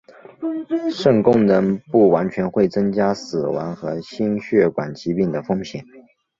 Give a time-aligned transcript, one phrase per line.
[0.89, 5.85] 肾功能不全会增加死亡和心血管疾病的风险。